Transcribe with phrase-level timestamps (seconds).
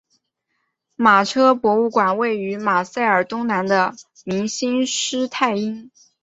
[0.95, 3.93] 马车博物馆位于巴塞尔东南的
[4.25, 5.91] 明兴施泰因。